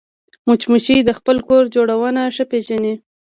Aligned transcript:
مچمچۍ 0.47 0.97
د 1.05 1.09
خپل 1.19 1.37
کور 1.47 1.63
جوړونه 1.75 2.21
ښه 2.35 2.45
پېژني 2.51 2.93